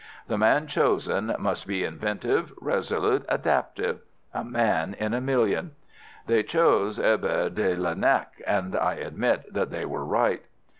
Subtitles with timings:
[0.27, 5.73] The man chosen must be inventive, resolute, adaptive—a man in a million.
[6.25, 10.41] They chose Herbert de Lernac, and I admit that they were right.